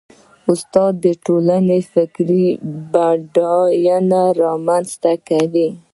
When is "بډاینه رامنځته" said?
2.91-5.13